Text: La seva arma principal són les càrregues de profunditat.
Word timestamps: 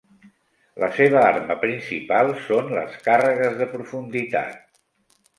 La 0.83 0.87
seva 0.93 1.19
arma 1.25 1.57
principal 1.63 2.33
són 2.45 2.71
les 2.77 2.95
càrregues 3.09 3.59
de 3.61 3.67
profunditat. 3.75 4.81